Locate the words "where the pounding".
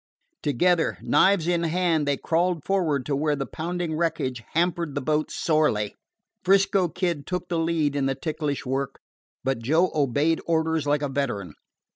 3.15-3.93